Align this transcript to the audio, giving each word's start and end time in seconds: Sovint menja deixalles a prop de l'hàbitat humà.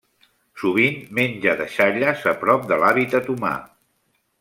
Sovint 0.61 0.97
menja 1.19 1.55
deixalles 1.61 2.27
a 2.33 2.35
prop 2.43 2.67
de 2.75 2.83
l'hàbitat 2.85 3.35
humà. 3.37 3.57